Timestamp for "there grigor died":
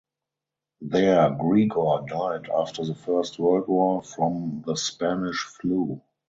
0.81-2.49